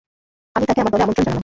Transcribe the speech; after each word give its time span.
আমি 0.55 0.65
তাকে 0.65 0.79
আমার 0.81 0.91
দলে 0.93 1.03
আমন্ত্রণ 1.03 1.25
জানালাম। 1.25 1.39